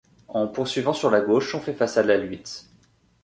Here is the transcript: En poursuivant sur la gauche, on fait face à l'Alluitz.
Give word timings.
En 0.29 0.47
poursuivant 0.47 0.93
sur 0.93 1.11
la 1.11 1.21
gauche, 1.21 1.53
on 1.53 1.59
fait 1.59 1.75
face 1.75 1.95
à 1.95 2.01
l'Alluitz. 2.01 2.71